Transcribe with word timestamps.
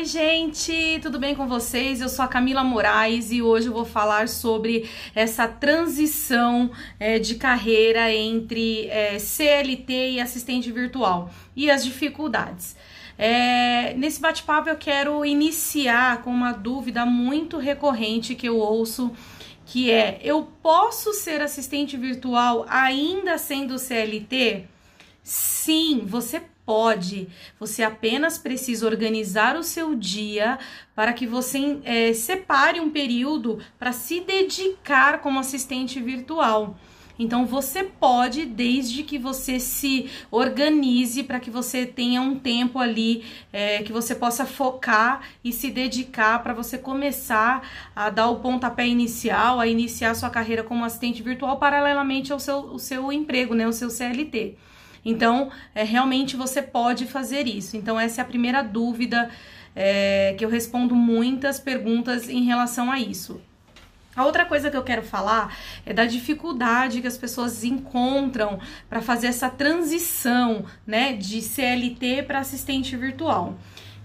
Oi, 0.00 0.06
gente, 0.06 0.98
tudo 1.02 1.18
bem 1.18 1.34
com 1.34 1.46
vocês? 1.46 2.00
Eu 2.00 2.08
sou 2.08 2.24
a 2.24 2.28
Camila 2.28 2.64
Moraes 2.64 3.30
e 3.30 3.42
hoje 3.42 3.66
eu 3.66 3.74
vou 3.74 3.84
falar 3.84 4.28
sobre 4.28 4.88
essa 5.14 5.46
transição 5.46 6.70
é, 6.98 7.18
de 7.18 7.34
carreira 7.34 8.10
entre 8.10 8.86
é, 8.86 9.18
CLT 9.18 10.12
e 10.12 10.18
assistente 10.18 10.72
virtual 10.72 11.30
e 11.54 11.70
as 11.70 11.84
dificuldades. 11.84 12.74
É, 13.18 13.92
nesse 13.92 14.22
bate-papo 14.22 14.70
eu 14.70 14.76
quero 14.76 15.22
iniciar 15.22 16.22
com 16.22 16.30
uma 16.30 16.52
dúvida 16.52 17.04
muito 17.04 17.58
recorrente 17.58 18.34
que 18.34 18.48
eu 18.48 18.56
ouço 18.56 19.12
que 19.66 19.90
é: 19.90 20.18
eu 20.22 20.48
posso 20.62 21.12
ser 21.12 21.42
assistente 21.42 21.98
virtual 21.98 22.64
ainda 22.70 23.36
sendo 23.36 23.78
CLT? 23.78 24.64
Sim, 25.22 26.04
você 26.06 26.40
pode. 26.70 27.26
Você 27.58 27.82
apenas 27.82 28.38
precisa 28.38 28.86
organizar 28.86 29.56
o 29.56 29.62
seu 29.64 29.96
dia 29.96 30.56
para 30.94 31.12
que 31.12 31.26
você 31.26 31.80
é, 31.82 32.12
separe 32.12 32.78
um 32.78 32.90
período 32.90 33.58
para 33.76 33.90
se 33.90 34.20
dedicar 34.20 35.18
como 35.18 35.40
assistente 35.40 36.00
virtual. 36.00 36.78
Então 37.18 37.44
você 37.44 37.82
pode, 37.82 38.46
desde 38.46 39.02
que 39.02 39.18
você 39.18 39.58
se 39.58 40.08
organize 40.30 41.24
para 41.24 41.40
que 41.40 41.50
você 41.50 41.84
tenha 41.84 42.22
um 42.22 42.38
tempo 42.38 42.78
ali 42.78 43.24
é, 43.52 43.82
que 43.82 43.92
você 43.92 44.14
possa 44.14 44.46
focar 44.46 45.22
e 45.42 45.52
se 45.52 45.72
dedicar 45.72 46.40
para 46.40 46.54
você 46.54 46.78
começar 46.78 47.68
a 47.96 48.10
dar 48.10 48.28
o 48.28 48.36
pontapé 48.36 48.86
inicial, 48.86 49.58
a 49.58 49.66
iniciar 49.66 50.14
sua 50.14 50.30
carreira 50.30 50.62
como 50.62 50.84
assistente 50.84 51.20
virtual 51.20 51.58
paralelamente 51.58 52.32
ao 52.32 52.38
seu, 52.38 52.78
seu 52.78 53.12
emprego, 53.12 53.54
né, 53.54 53.66
o 53.66 53.72
seu 53.72 53.90
CLT. 53.90 54.56
Então, 55.04 55.50
é, 55.74 55.82
realmente 55.82 56.36
você 56.36 56.62
pode 56.62 57.06
fazer 57.06 57.46
isso. 57.46 57.76
Então, 57.76 57.98
essa 57.98 58.20
é 58.20 58.22
a 58.22 58.26
primeira 58.26 58.62
dúvida 58.62 59.30
é, 59.74 60.34
que 60.36 60.44
eu 60.44 60.48
respondo 60.48 60.94
muitas 60.94 61.58
perguntas 61.58 62.28
em 62.28 62.44
relação 62.44 62.90
a 62.90 62.98
isso. 62.98 63.40
A 64.14 64.24
outra 64.24 64.44
coisa 64.44 64.70
que 64.70 64.76
eu 64.76 64.82
quero 64.82 65.02
falar 65.02 65.56
é 65.86 65.92
da 65.94 66.04
dificuldade 66.04 67.00
que 67.00 67.06
as 67.06 67.16
pessoas 67.16 67.62
encontram 67.62 68.58
para 68.88 69.00
fazer 69.00 69.28
essa 69.28 69.48
transição, 69.48 70.64
né, 70.86 71.12
de 71.12 71.40
CLT 71.40 72.24
para 72.24 72.40
assistente 72.40 72.96
virtual. 72.96 73.56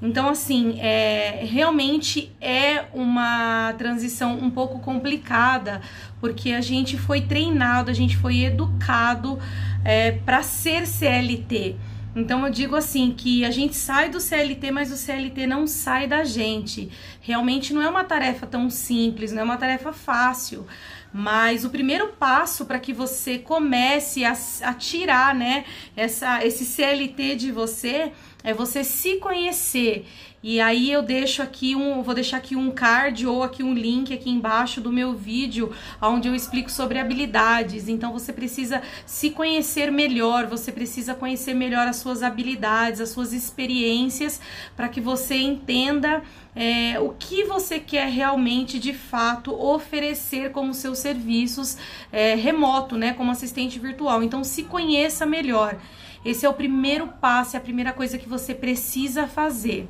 Então, 0.02 0.30
assim, 0.30 0.78
é, 0.80 1.46
realmente 1.46 2.32
é 2.42 2.86
uma 2.94 3.74
transição 3.78 4.38
um 4.38 4.50
pouco 4.50 4.80
complicada, 4.80 5.82
porque 6.20 6.52
a 6.52 6.62
gente 6.62 6.98
foi 6.98 7.22
treinado, 7.22 7.90
a 7.90 7.94
gente 7.94 8.18
foi 8.18 8.44
educado 8.44 9.40
é, 9.84 10.12
para 10.12 10.44
ser 10.44 10.86
CLT. 10.86 11.76
Então 12.16 12.46
eu 12.46 12.52
digo 12.52 12.78
assim 12.78 13.12
que 13.12 13.44
a 13.44 13.52
gente 13.52 13.76
sai 13.76 14.10
do 14.10 14.22
CLT, 14.22 14.72
mas 14.72 14.90
o 14.90 14.96
CLT 14.96 15.46
não 15.46 15.68
sai 15.68 16.08
da 16.08 16.24
gente. 16.24 16.90
Realmente 17.20 17.74
não 17.74 17.82
é 17.82 17.90
uma 17.90 18.06
tarefa 18.06 18.48
tão 18.48 18.70
simples, 18.70 19.34
não 19.34 19.42
é 19.42 19.44
uma 19.44 19.58
tarefa 19.58 19.92
fácil. 19.92 20.66
Mas 21.12 21.66
o 21.66 21.70
primeiro 21.70 22.10
passo 22.14 22.66
para 22.66 22.80
que 22.80 22.94
você 22.94 23.38
comece 23.38 24.24
a, 24.24 24.34
a 24.64 24.74
tirar, 24.74 25.36
né, 25.36 25.66
essa, 25.96 26.46
esse 26.46 26.66
CLT 26.66 27.36
de 27.36 27.52
você 27.52 28.14
é 28.46 28.54
você 28.54 28.84
se 28.84 29.16
conhecer. 29.16 30.06
E 30.44 30.62
aí 30.62 30.92
eu 30.92 31.02
deixo 31.02 31.42
aqui 31.42 31.76
um, 31.76 32.04
vou 32.04 32.14
deixar 32.14 32.38
aqui 32.38 32.56
um 32.56 32.70
card 32.70 33.26
ou 33.26 33.42
aqui 33.42 33.64
um 33.64 33.74
link 33.74 34.14
aqui 34.14 34.30
embaixo 34.30 34.80
do 34.80 34.92
meu 34.92 35.16
vídeo, 35.16 35.74
onde 36.00 36.28
eu 36.28 36.36
explico 36.36 36.72
sobre 36.72 37.00
habilidades. 37.00 37.90
Então 37.90 38.14
você 38.14 38.32
precisa 38.32 38.84
se 39.08 39.32
conhecer 39.32 39.92
melhor, 39.92 40.46
você 40.46 40.72
precisa 40.72 41.16
conhecer 41.16 41.56
melhor 41.56 41.88
as 41.88 41.96
suas 41.96 42.22
habilidades, 42.22 43.02
as 43.02 43.10
suas 43.10 43.34
experiências, 43.34 44.40
para 44.76 44.88
que 44.88 45.02
você 45.02 45.36
entenda 45.36 46.22
é, 46.56 47.00
o 47.00 47.10
que 47.10 47.44
você 47.46 47.80
quer 47.80 48.10
realmente 48.10 48.78
de 48.78 48.94
fato 48.94 49.52
oferecer 49.52 50.52
como 50.52 50.76
seus 50.76 51.00
serviços 51.00 51.76
é, 52.12 52.36
remoto, 52.36 52.96
né, 52.96 53.14
como 53.14 53.32
assistente 53.32 53.80
virtual. 53.80 54.22
Então 54.22 54.44
se 54.44 54.62
conheça 54.62 55.26
melhor. 55.26 55.80
Esse 56.26 56.46
é 56.46 56.50
o 56.50 56.54
primeiro 56.54 57.08
passo, 57.08 57.56
é 57.56 57.60
a 57.60 57.62
primeira 57.62 57.94
coisa 57.94 58.18
que 58.18 58.28
você 58.28 58.56
precisa 58.56 59.28
fazer. 59.28 59.88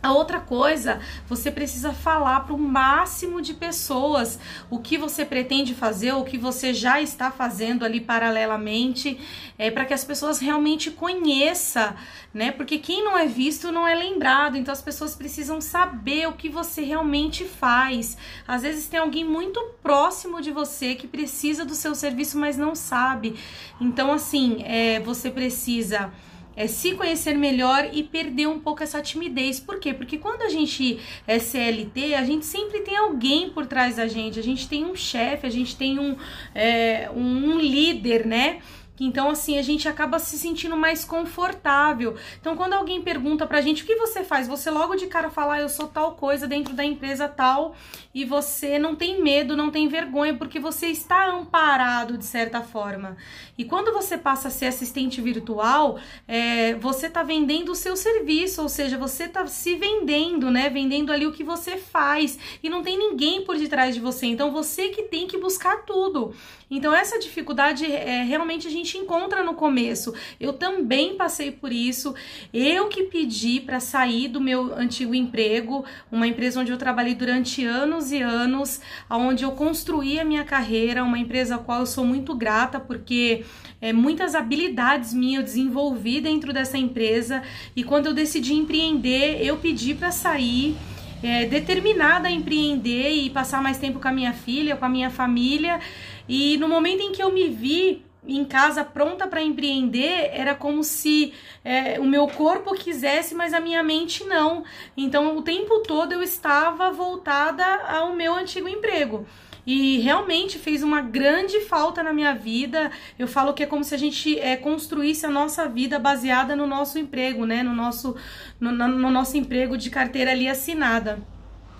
A 0.00 0.12
outra 0.12 0.38
coisa, 0.38 1.00
você 1.28 1.50
precisa 1.50 1.92
falar 1.92 2.40
para 2.40 2.54
o 2.54 2.58
máximo 2.58 3.42
de 3.42 3.52
pessoas 3.52 4.38
o 4.70 4.78
que 4.78 4.96
você 4.96 5.24
pretende 5.24 5.74
fazer, 5.74 6.12
o 6.12 6.22
que 6.22 6.38
você 6.38 6.72
já 6.72 7.00
está 7.00 7.32
fazendo 7.32 7.84
ali 7.84 8.00
paralelamente, 8.00 9.18
é, 9.58 9.72
para 9.72 9.84
que 9.84 9.92
as 9.92 10.04
pessoas 10.04 10.38
realmente 10.38 10.92
conheçam, 10.92 11.92
né? 12.32 12.52
Porque 12.52 12.78
quem 12.78 13.04
não 13.04 13.18
é 13.18 13.26
visto 13.26 13.72
não 13.72 13.88
é 13.88 13.94
lembrado, 13.96 14.56
então 14.56 14.72
as 14.72 14.80
pessoas 14.80 15.16
precisam 15.16 15.60
saber 15.60 16.28
o 16.28 16.32
que 16.32 16.48
você 16.48 16.82
realmente 16.82 17.44
faz. 17.44 18.16
Às 18.46 18.62
vezes 18.62 18.86
tem 18.86 19.00
alguém 19.00 19.24
muito 19.24 19.60
próximo 19.82 20.40
de 20.40 20.52
você 20.52 20.94
que 20.94 21.08
precisa 21.08 21.64
do 21.64 21.74
seu 21.74 21.96
serviço, 21.96 22.38
mas 22.38 22.56
não 22.56 22.72
sabe. 22.72 23.36
Então, 23.80 24.12
assim, 24.12 24.62
é, 24.64 25.00
você 25.00 25.28
precisa 25.28 26.12
é 26.58 26.66
se 26.66 26.96
conhecer 26.96 27.36
melhor 27.36 27.88
e 27.92 28.02
perder 28.02 28.48
um 28.48 28.58
pouco 28.58 28.82
essa 28.82 29.00
timidez. 29.00 29.60
Por 29.60 29.78
quê? 29.78 29.94
Porque 29.94 30.18
quando 30.18 30.42
a 30.42 30.48
gente 30.48 30.98
é 31.24 31.38
CLT, 31.38 32.16
a 32.16 32.24
gente 32.24 32.44
sempre 32.44 32.80
tem 32.80 32.96
alguém 32.96 33.48
por 33.48 33.64
trás 33.64 33.94
da 33.94 34.08
gente, 34.08 34.40
a 34.40 34.42
gente 34.42 34.68
tem 34.68 34.84
um 34.84 34.96
chefe, 34.96 35.46
a 35.46 35.50
gente 35.50 35.76
tem 35.76 36.00
um, 36.00 36.16
é, 36.52 37.08
um 37.14 37.60
líder, 37.60 38.26
né? 38.26 38.58
Então, 39.00 39.30
assim, 39.30 39.58
a 39.58 39.62
gente 39.62 39.88
acaba 39.88 40.18
se 40.18 40.38
sentindo 40.38 40.76
mais 40.76 41.04
confortável. 41.04 42.16
Então, 42.40 42.56
quando 42.56 42.74
alguém 42.74 43.02
pergunta 43.02 43.46
pra 43.46 43.60
gente 43.60 43.82
o 43.82 43.86
que 43.86 43.96
você 43.96 44.24
faz, 44.24 44.48
você 44.48 44.70
logo 44.70 44.96
de 44.96 45.06
cara 45.06 45.30
fala, 45.30 45.54
ah, 45.54 45.60
eu 45.60 45.68
sou 45.68 45.86
tal 45.88 46.12
coisa 46.12 46.46
dentro 46.46 46.74
da 46.74 46.84
empresa 46.84 47.28
tal, 47.28 47.74
e 48.14 48.24
você 48.24 48.78
não 48.78 48.94
tem 48.94 49.22
medo, 49.22 49.56
não 49.56 49.70
tem 49.70 49.88
vergonha, 49.88 50.34
porque 50.34 50.58
você 50.58 50.88
está 50.88 51.30
amparado 51.30 52.18
de 52.18 52.24
certa 52.24 52.62
forma. 52.62 53.16
E 53.56 53.64
quando 53.64 53.92
você 53.92 54.16
passa 54.16 54.48
a 54.48 54.50
ser 54.50 54.66
assistente 54.66 55.20
virtual, 55.20 55.98
é, 56.26 56.74
você 56.74 57.10
tá 57.10 57.22
vendendo 57.22 57.72
o 57.72 57.74
seu 57.74 57.96
serviço, 57.96 58.62
ou 58.62 58.68
seja, 58.68 58.96
você 58.96 59.28
tá 59.28 59.46
se 59.46 59.74
vendendo, 59.74 60.50
né? 60.50 60.70
Vendendo 60.70 61.12
ali 61.12 61.26
o 61.26 61.32
que 61.32 61.42
você 61.42 61.76
faz. 61.76 62.38
E 62.62 62.68
não 62.68 62.82
tem 62.82 62.96
ninguém 62.96 63.44
por 63.44 63.56
detrás 63.56 63.94
de 63.94 64.00
você. 64.00 64.26
Então, 64.26 64.52
você 64.52 64.88
que 64.88 65.02
tem 65.04 65.26
que 65.26 65.36
buscar 65.36 65.84
tudo. 65.84 66.34
Então, 66.70 66.94
essa 66.94 67.18
dificuldade 67.18 67.84
é, 67.84 68.22
realmente 68.22 68.66
a 68.68 68.70
gente 68.70 68.87
gente 68.88 68.98
encontra 68.98 69.42
no 69.42 69.54
começo. 69.54 70.14
Eu 70.40 70.52
também 70.52 71.16
passei 71.16 71.50
por 71.50 71.72
isso. 71.72 72.14
Eu 72.52 72.88
que 72.88 73.04
pedi 73.04 73.60
para 73.60 73.80
sair 73.80 74.28
do 74.28 74.40
meu 74.40 74.74
antigo 74.74 75.14
emprego, 75.14 75.84
uma 76.10 76.26
empresa 76.26 76.60
onde 76.60 76.72
eu 76.72 76.78
trabalhei 76.78 77.14
durante 77.14 77.64
anos 77.64 78.10
e 78.10 78.20
anos, 78.20 78.80
onde 79.10 79.44
eu 79.44 79.52
construí 79.52 80.18
a 80.18 80.24
minha 80.24 80.44
carreira, 80.44 81.04
uma 81.04 81.18
empresa 81.18 81.56
a 81.56 81.58
qual 81.58 81.80
eu 81.80 81.86
sou 81.86 82.04
muito 82.04 82.34
grata 82.34 82.80
porque 82.80 83.44
é, 83.80 83.92
muitas 83.92 84.34
habilidades 84.34 85.12
minhas 85.14 85.38
eu 85.38 85.44
desenvolvi 85.44 86.20
dentro 86.20 86.52
dessa 86.52 86.76
empresa 86.76 87.42
e 87.76 87.84
quando 87.84 88.06
eu 88.06 88.14
decidi 88.14 88.54
empreender, 88.54 89.44
eu 89.44 89.56
pedi 89.56 89.94
para 89.94 90.10
sair. 90.10 90.76
É, 91.20 91.46
determinada 91.46 92.28
a 92.28 92.30
empreender 92.30 93.10
e 93.10 93.28
passar 93.28 93.60
mais 93.60 93.76
tempo 93.76 93.98
com 93.98 94.06
a 94.06 94.12
minha 94.12 94.32
filha, 94.32 94.76
com 94.76 94.84
a 94.84 94.88
minha 94.88 95.10
família. 95.10 95.80
E 96.28 96.56
no 96.58 96.68
momento 96.68 97.00
em 97.00 97.10
que 97.10 97.20
eu 97.20 97.32
me 97.32 97.48
vi 97.48 98.04
em 98.36 98.44
casa 98.44 98.84
pronta 98.84 99.26
para 99.26 99.42
empreender, 99.42 100.30
era 100.32 100.54
como 100.54 100.84
se 100.84 101.32
é, 101.64 101.98
o 101.98 102.04
meu 102.04 102.26
corpo 102.28 102.74
quisesse, 102.74 103.34
mas 103.34 103.54
a 103.54 103.60
minha 103.60 103.82
mente 103.82 104.24
não. 104.24 104.64
Então, 104.96 105.36
o 105.36 105.42
tempo 105.42 105.80
todo 105.80 106.12
eu 106.12 106.22
estava 106.22 106.90
voltada 106.90 107.64
ao 107.86 108.14
meu 108.14 108.34
antigo 108.34 108.68
emprego. 108.68 109.26
E 109.66 109.98
realmente 109.98 110.58
fez 110.58 110.82
uma 110.82 111.02
grande 111.02 111.60
falta 111.60 112.02
na 112.02 112.10
minha 112.10 112.34
vida. 112.34 112.90
Eu 113.18 113.28
falo 113.28 113.52
que 113.52 113.62
é 113.62 113.66
como 113.66 113.84
se 113.84 113.94
a 113.94 113.98
gente 113.98 114.38
é, 114.38 114.56
construísse 114.56 115.26
a 115.26 115.30
nossa 115.30 115.68
vida 115.68 115.98
baseada 115.98 116.56
no 116.56 116.66
nosso 116.66 116.98
emprego, 116.98 117.44
né? 117.44 117.62
No 117.62 117.74
nosso, 117.74 118.16
no, 118.58 118.72
no 118.72 119.10
nosso 119.10 119.36
emprego 119.36 119.76
de 119.76 119.90
carteira 119.90 120.30
ali 120.30 120.48
assinada. 120.48 121.18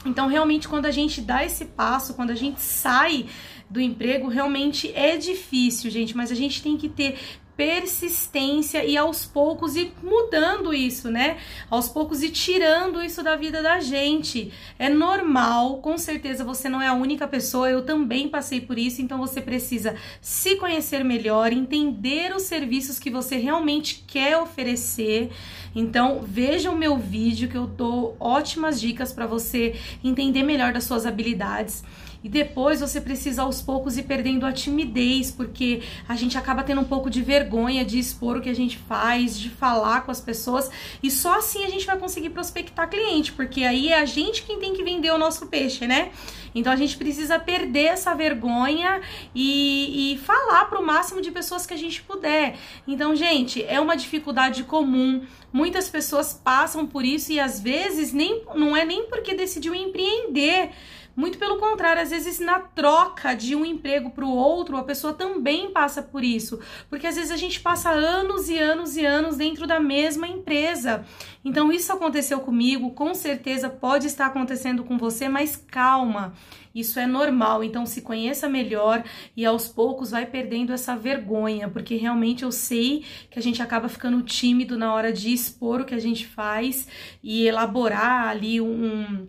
Então, 0.05 0.29
realmente, 0.29 0.69
quando 0.69 0.87
a 0.87 0.91
gente 0.91 1.21
dá 1.21 1.45
esse 1.45 1.65
passo, 1.67 2.15
quando 2.15 2.31
a 2.31 2.35
gente 2.35 2.61
sai 2.61 3.27
do 3.71 3.81
emprego 3.81 4.29
realmente 4.29 4.91
é 4.95 5.17
difícil, 5.17 5.91
gente, 5.91 6.17
mas 6.17 6.33
a 6.33 6.35
gente 6.35 6.63
tem 6.63 6.77
que 6.77 6.89
ter 6.89 7.19
persistência 7.59 8.85
e 8.85 8.97
aos 8.97 9.27
poucos 9.27 9.75
ir 9.75 9.93
mudando 10.01 10.73
isso, 10.73 11.11
né? 11.11 11.39
Aos 11.69 11.89
poucos 11.89 12.23
e 12.23 12.31
tirando 12.31 13.03
isso 13.03 13.21
da 13.21 13.35
vida 13.35 13.61
da 13.61 13.81
gente. 13.81 14.53
É 14.79 14.89
normal, 14.89 15.79
com 15.79 15.99
certeza 15.99 16.45
você 16.45 16.69
não 16.69 16.81
é 16.81 16.87
a 16.87 16.93
única 16.93 17.27
pessoa, 17.27 17.69
eu 17.69 17.85
também 17.85 18.29
passei 18.29 18.61
por 18.61 18.79
isso, 18.79 19.03
então 19.03 19.19
você 19.19 19.41
precisa 19.41 19.97
se 20.21 20.55
conhecer 20.55 21.05
melhor, 21.05 21.53
entender 21.53 22.33
os 22.33 22.45
serviços 22.45 23.01
que 23.01 23.11
você 23.11 23.37
realmente 23.37 24.05
quer 24.07 24.39
oferecer. 24.39 25.33
Então, 25.75 26.21
veja 26.23 26.71
o 26.71 26.77
meu 26.77 26.97
vídeo 26.97 27.49
que 27.49 27.57
eu 27.57 27.67
dou 27.67 28.17
ótimas 28.19 28.81
dicas 28.81 29.13
para 29.13 29.27
você 29.27 29.77
entender 30.03 30.43
melhor 30.43 30.73
das 30.73 30.85
suas 30.85 31.07
habilidades. 31.07 31.83
e 32.23 32.29
depois 32.29 32.81
você 32.81 33.01
precisa 33.01 33.43
aos 33.43 33.63
poucos 33.63 33.97
ir 33.97 34.03
perdendo 34.03 34.45
a 34.45 34.53
timidez, 34.53 35.31
porque 35.31 35.83
a 36.09 36.17
gente 36.17 36.37
acaba 36.37 36.63
tendo 36.63 36.81
um 36.81 36.85
pouco 36.85 37.09
de 37.09 37.23
vergonha 37.23 37.85
de 37.85 37.99
expor 37.99 38.37
o 38.37 38.41
que 38.41 38.49
a 38.49 38.55
gente 38.55 38.77
faz, 38.77 39.39
de 39.39 39.49
falar 39.49 40.03
com 40.03 40.11
as 40.11 40.21
pessoas, 40.21 40.71
e 41.03 41.11
só 41.11 41.39
assim 41.39 41.65
a 41.65 41.71
gente 41.71 41.87
vai 41.87 41.97
conseguir 41.97 42.31
prospectar 42.31 42.89
cliente, 42.89 43.33
porque 43.33 43.63
aí 43.63 43.89
é 43.89 44.01
a 44.01 44.05
gente 44.05 44.43
quem 44.43 44.59
tem 44.59 44.75
que 44.75 44.83
vender 44.83 45.11
o 45.11 45.19
nosso 45.19 45.47
peixe, 45.47 45.87
né? 45.87 46.11
Então 46.55 46.73
a 46.73 46.77
gente 46.77 46.97
precisa 46.97 47.39
perder 47.39 47.87
essa 47.87 48.15
vergonha 48.15 49.01
e, 49.35 50.15
e 50.15 50.19
falar 50.19 50.65
para 50.67 50.79
o 50.79 50.85
máximo 50.85 51.21
de 51.21 51.31
pessoas 51.31 51.67
que 51.67 51.75
a 51.75 51.77
gente 51.77 52.03
puder. 52.03 52.57
Então, 52.87 53.15
gente, 53.15 53.65
é 53.65 53.81
uma 53.81 53.97
dificuldade 53.97 54.65
comum. 54.65 55.23
Muitas 55.53 55.89
pessoas 55.89 56.33
passam 56.33 56.87
por 56.87 57.05
isso 57.05 57.33
e 57.33 57.41
às 57.41 57.61
vezes 57.61 58.13
nem 58.13 58.43
não 58.55 58.77
é 58.77 58.85
nem 58.85 59.05
porque 59.05 59.35
decidiu 59.35 59.75
empreender 59.75 60.71
muito 61.19 61.37
pelo 61.37 61.59
contrário, 61.59 62.01
às 62.01 62.11
vezes 62.11 62.39
na 62.39 62.61
troca 62.61 63.35
de 63.35 63.57
um 63.57 63.65
emprego 63.65 64.09
para 64.11 64.25
o 64.25 64.31
outro, 64.31 64.77
a 64.77 64.85
pessoa 64.85 65.13
também 65.13 65.73
passa 65.73 66.01
por 66.01 66.23
isso, 66.23 66.61
porque 66.89 67.09
às 67.09 67.17
vezes 67.17 67.33
a 67.33 67.37
gente 67.37 67.59
passa 67.59 67.91
anos 67.91 68.49
e 68.49 68.57
anos 68.57 68.97
e 68.97 69.05
anos 69.05 69.37
dentro 69.37 69.67
da 69.67 69.81
mesma 69.81 70.29
empresa. 70.29 71.05
Então 71.45 71.73
isso 71.73 71.93
aconteceu 71.93 72.39
comigo, 72.39 72.93
com 72.93 73.13
certeza 73.15 73.69
pode 73.69 74.07
estar 74.07 74.27
acontecendo 74.27 74.85
com 74.85 74.97
você, 74.97 75.29
mas 75.29 75.57
calma. 75.57 76.35
Isso 76.73 77.01
é 77.01 77.07
normal, 77.09 77.65
então 77.65 77.85
se 77.85 78.03
conheça 78.03 78.49
melhor 78.49 79.03
e 79.37 79.45
aos 79.45 79.67
poucos 79.67 80.13
vai 80.13 80.25
perdendo 80.25 80.73
essa 80.73 80.95
vergonha, 80.95 81.69
porque 81.69 81.97
realmente 81.97 82.45
eu 82.45 82.53
sei 82.53 83.05
que 83.29 83.41
a 83.41 83.43
gente 83.43 83.61
acaba 83.61 83.89
ficando 83.89 84.23
tímido 84.23 84.79
na 84.79 84.95
hora 84.95 85.13
de 85.13 85.33
expor 85.33 85.81
o 85.81 85.85
que 85.85 85.97
a 85.97 86.01
gente 86.01 86.29
faz 86.29 86.87
e 87.21 87.45
elaborar 87.45 88.29
ali 88.29 88.61
um 88.61 89.27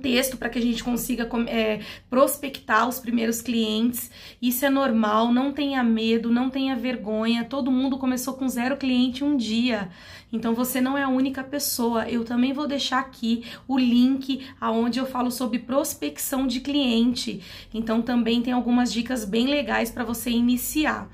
texto 0.00 0.36
para 0.36 0.48
que 0.48 0.58
a 0.58 0.62
gente 0.62 0.82
consiga 0.82 1.28
é, 1.46 1.80
prospectar 2.08 2.88
os 2.88 2.98
primeiros 2.98 3.40
clientes. 3.40 4.10
Isso 4.42 4.64
é 4.64 4.70
normal, 4.70 5.32
não 5.32 5.52
tenha 5.52 5.82
medo, 5.84 6.30
não 6.30 6.50
tenha 6.50 6.74
vergonha. 6.74 7.44
Todo 7.44 7.70
mundo 7.70 7.98
começou 7.98 8.34
com 8.34 8.48
zero 8.48 8.76
cliente 8.76 9.22
um 9.22 9.36
dia. 9.36 9.88
Então 10.32 10.54
você 10.54 10.80
não 10.80 10.96
é 10.96 11.02
a 11.02 11.08
única 11.08 11.42
pessoa. 11.42 12.08
Eu 12.08 12.24
também 12.24 12.52
vou 12.52 12.66
deixar 12.66 13.00
aqui 13.00 13.44
o 13.68 13.78
link 13.78 14.46
aonde 14.60 14.98
eu 14.98 15.06
falo 15.06 15.30
sobre 15.30 15.58
prospecção 15.58 16.46
de 16.46 16.60
cliente. 16.60 17.42
Então 17.72 18.00
também 18.02 18.42
tem 18.42 18.52
algumas 18.52 18.92
dicas 18.92 19.24
bem 19.24 19.46
legais 19.46 19.90
para 19.90 20.04
você 20.04 20.30
iniciar. 20.30 21.08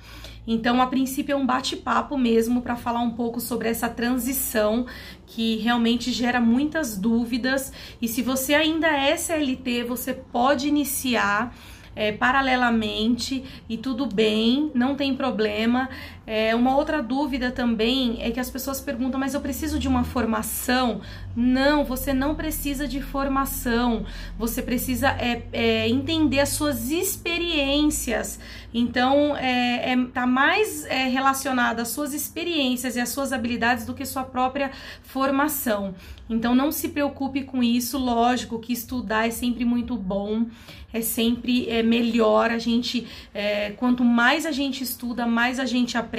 Então, 0.47 0.81
a 0.81 0.87
princípio 0.87 1.33
é 1.33 1.37
um 1.37 1.45
bate-papo 1.45 2.17
mesmo 2.17 2.63
para 2.63 2.77
falar 2.77 3.01
um 3.01 3.11
pouco 3.11 3.41
sobre 3.41 3.69
essa 3.69 3.89
transição 3.89 4.87
que 5.27 5.57
realmente 5.57 6.13
gera 6.13 6.41
muitas 6.41 6.97
dúvidas. 6.97 7.73
E 8.01 8.07
se 8.07 8.23
você 8.23 8.55
ainda 8.55 8.87
é 8.89 9.17
CLT, 9.17 9.85
você 9.85 10.15
pode 10.15 10.69
iniciar 10.69 11.53
é, 11.97 12.13
paralelamente 12.13 13.43
e 13.69 13.79
tudo 13.79 14.07
bem, 14.07 14.71
não 14.75 14.95
tem 14.95 15.17
problema. 15.17 15.89
É, 16.27 16.55
uma 16.57 16.77
outra 16.77 17.01
dúvida 17.01 17.53
também 17.53 18.19
é 18.21 18.33
que 18.33 18.41
as 18.41 18.51
pessoas 18.51 18.81
perguntam, 18.81 19.21
mas 19.21 19.33
eu 19.33 19.41
preciso 19.41 19.79
de 19.79 19.87
uma 19.87 20.03
formação? 20.03 21.01
Não, 21.37 21.85
você 21.85 22.13
não 22.13 22.35
precisa 22.35 22.89
de 22.89 23.01
formação, 23.01 24.05
você 24.37 24.61
precisa 24.61 25.11
é, 25.11 25.43
é 25.53 25.89
entender 25.89 26.41
as 26.41 26.49
suas 26.49 26.91
experiências. 26.91 28.41
Então, 28.75 29.37
é, 29.37 29.93
é, 29.93 30.07
tá 30.13 30.27
mais 30.27 30.85
é, 30.87 31.09
relacionada 31.09 31.83
às 31.83 31.89
suas 31.89 32.13
experiências 32.13 32.97
e 32.97 33.01
às 33.01 33.09
suas 33.09 33.33
habilidades 33.33 33.87
do 33.87 33.95
que 33.95 34.05
sua 34.05 34.25
própria 34.25 34.71
formação. 35.03 35.95
Então, 36.29 36.55
não 36.55 36.73
se 36.73 36.89
preocupe 36.89 37.43
com 37.43 37.63
isso. 37.63 37.97
Lógico 37.99 38.59
que 38.59 38.73
estudar 38.73 39.29
é 39.29 39.31
sempre 39.31 39.65
muito 39.65 39.97
bom, 39.97 40.47
é 40.93 41.01
sempre 41.01 41.69
é, 41.71 41.83
melhor. 41.83 42.51
A 42.51 42.59
gente, 42.59 43.07
é, 43.33 43.71
quanto 43.71 44.05
mais 44.05 44.45
a 44.45 44.51
gente 44.51 44.83
estuda, 44.83 45.25
mais 45.27 45.61
a 45.61 45.65
gente 45.65 45.97
aprende. 45.97 46.16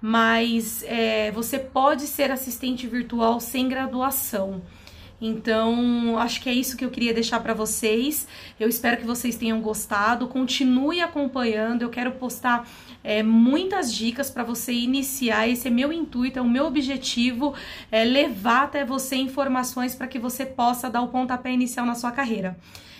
Mas 0.00 0.82
é, 0.84 1.30
você 1.30 1.58
pode 1.58 2.06
ser 2.06 2.30
assistente 2.30 2.86
virtual 2.86 3.40
sem 3.40 3.68
graduação. 3.68 4.62
Então, 5.24 6.18
acho 6.18 6.42
que 6.42 6.48
é 6.48 6.52
isso 6.52 6.76
que 6.76 6.84
eu 6.84 6.90
queria 6.90 7.14
deixar 7.14 7.38
para 7.38 7.54
vocês. 7.54 8.26
Eu 8.58 8.68
espero 8.68 8.96
que 8.96 9.06
vocês 9.06 9.36
tenham 9.36 9.60
gostado. 9.60 10.26
Continue 10.26 11.00
acompanhando. 11.00 11.82
Eu 11.82 11.90
quero 11.90 12.10
postar 12.10 12.68
é, 13.04 13.22
muitas 13.22 13.94
dicas 13.94 14.32
para 14.32 14.42
você 14.42 14.72
iniciar. 14.72 15.46
Esse 15.46 15.68
é 15.68 15.70
meu 15.70 15.92
intuito, 15.92 16.40
é 16.40 16.42
o 16.42 16.48
meu 16.48 16.66
objetivo, 16.66 17.54
é 17.88 18.02
levar 18.02 18.64
até 18.64 18.84
você 18.84 19.14
informações 19.14 19.94
para 19.94 20.08
que 20.08 20.18
você 20.18 20.44
possa 20.44 20.90
dar 20.90 21.02
o 21.02 21.08
pontapé 21.08 21.52
inicial 21.52 21.86
na 21.86 21.94
sua 21.94 22.10
carreira. 22.10 22.58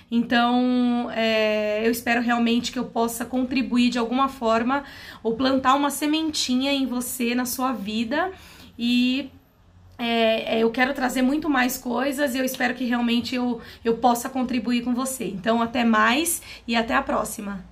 Então, 0.08 1.10
é, 1.10 1.84
eu 1.84 1.90
espero 1.90 2.22
realmente 2.22 2.70
que 2.70 2.78
eu 2.78 2.84
possa 2.84 3.24
contribuir 3.24 3.90
de 3.90 3.98
alguma 3.98 4.28
forma 4.28 4.84
ou 5.24 5.34
plantar 5.34 5.74
uma 5.74 5.90
sementinha 5.90 6.72
em 6.72 6.86
você, 6.86 7.34
na 7.34 7.46
sua 7.46 7.72
vida 7.72 8.30
e 8.78 9.28
é, 9.98 10.58
eu 10.58 10.70
quero 10.70 10.94
trazer 10.94 11.22
muito 11.22 11.48
mais 11.48 11.76
coisas 11.76 12.34
e 12.34 12.38
eu 12.38 12.44
espero 12.44 12.74
que 12.74 12.84
realmente 12.84 13.34
eu, 13.34 13.60
eu 13.84 13.96
possa 13.96 14.28
contribuir 14.28 14.82
com 14.82 14.94
você. 14.94 15.24
Então, 15.24 15.62
até 15.62 15.84
mais 15.84 16.42
e 16.66 16.74
até 16.74 16.94
a 16.94 17.02
próxima. 17.02 17.71